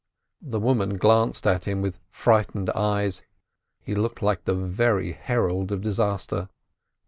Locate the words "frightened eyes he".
2.09-3.93